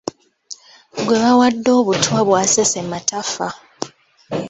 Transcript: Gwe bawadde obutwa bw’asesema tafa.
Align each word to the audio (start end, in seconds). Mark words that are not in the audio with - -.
Gwe 1.05 1.17
bawadde 1.23 1.69
obutwa 1.79 2.17
bw’asesema 2.27 2.97
tafa. 3.09 3.49